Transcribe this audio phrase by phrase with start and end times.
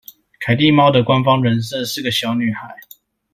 [0.43, 2.75] 凱蒂貓的官方人設是個小女孩